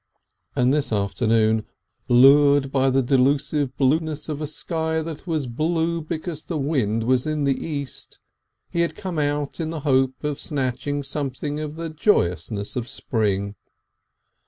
And 0.55 0.73
this 0.73 0.91
afternoon, 0.91 1.63
lured 2.09 2.71
by 2.71 2.89
the 2.89 3.03
delusive 3.03 3.77
blueness 3.77 4.29
of 4.29 4.41
a 4.41 4.47
sky 4.47 5.03
that 5.03 5.27
was 5.27 5.45
blue 5.45 6.01
because 6.01 6.41
the 6.41 6.57
wind 6.57 7.03
was 7.03 7.27
in 7.27 7.43
the 7.43 7.53
east, 7.63 8.17
he 8.71 8.79
had 8.79 8.95
come 8.95 9.19
out 9.19 9.59
in 9.59 9.69
the 9.69 9.81
hope 9.81 10.23
of 10.23 10.39
snatching 10.39 11.03
something 11.03 11.59
of 11.59 11.75
the 11.75 11.89
joyousness 11.91 12.75
of 12.75 12.87
spring. 12.87 13.53